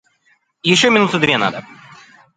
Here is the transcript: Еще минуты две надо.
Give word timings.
Еще 0.63 0.89
минуты 0.89 1.19
две 1.19 1.37
надо. 1.37 1.63